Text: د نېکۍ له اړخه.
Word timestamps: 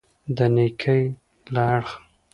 د 0.35 0.37
نېکۍ 0.55 1.01
له 1.53 1.61
اړخه. 1.73 1.97